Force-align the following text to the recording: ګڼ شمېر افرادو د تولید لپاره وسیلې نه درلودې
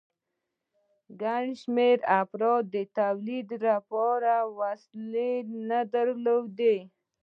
ګڼ 1.21 1.43
شمېر 1.61 1.97
افرادو 2.19 2.69
د 2.73 2.75
تولید 2.97 3.49
لپاره 3.67 4.33
وسیلې 4.59 5.31
نه 5.69 5.79
درلودې 5.93 6.77